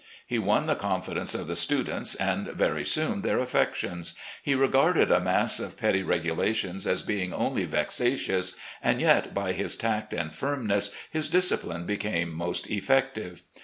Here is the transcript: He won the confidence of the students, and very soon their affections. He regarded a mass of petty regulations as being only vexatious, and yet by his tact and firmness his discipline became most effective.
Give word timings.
He 0.25 0.39
won 0.39 0.65
the 0.65 0.73
confidence 0.73 1.35
of 1.35 1.45
the 1.45 1.55
students, 1.55 2.15
and 2.15 2.47
very 2.53 2.83
soon 2.83 3.21
their 3.21 3.37
affections. 3.37 4.15
He 4.41 4.55
regarded 4.55 5.11
a 5.11 5.19
mass 5.19 5.59
of 5.59 5.77
petty 5.77 6.01
regulations 6.01 6.87
as 6.87 7.03
being 7.03 7.31
only 7.35 7.65
vexatious, 7.65 8.55
and 8.81 8.99
yet 8.99 9.35
by 9.35 9.51
his 9.53 9.75
tact 9.75 10.11
and 10.11 10.33
firmness 10.33 10.89
his 11.11 11.29
discipline 11.29 11.85
became 11.85 12.33
most 12.33 12.67
effective. 12.71 13.43